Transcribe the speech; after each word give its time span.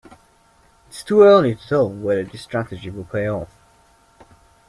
It's 0.87 1.03
too 1.03 1.21
early 1.21 1.53
to 1.53 1.67
tell 1.67 1.87
whether 1.87 2.23
the 2.23 2.35
strategy 2.35 2.89
will 2.89 3.03
pay 3.05 3.29
off. 3.29 3.55